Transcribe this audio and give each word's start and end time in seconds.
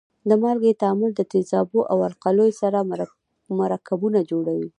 د 0.29 0.31
مالګې 0.41 0.79
تعامل 0.81 1.11
د 1.15 1.21
تیزابو 1.31 1.79
او 1.91 1.97
القلیو 2.09 2.57
سره 2.61 2.77
مرکبونه 3.61 4.19
جوړوي. 4.29 4.69